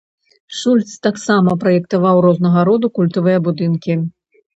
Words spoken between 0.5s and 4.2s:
Шульц таксама праектаваў рознага роду культавыя будынкі.